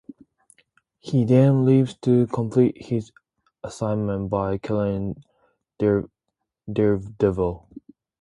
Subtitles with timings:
[0.97, 3.11] He then leaves to complete his
[3.63, 5.23] assignment by killing
[5.77, 7.69] Daredevil.